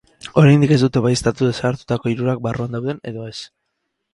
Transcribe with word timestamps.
Oraindik 0.43 0.71
ez 0.77 0.79
dute 0.83 1.03
baieztatu 1.07 1.49
desagertutako 1.49 2.13
hirurak 2.13 2.43
barruan 2.49 2.77
dauden 2.79 3.03
edo 3.13 3.29
ez. 3.35 3.37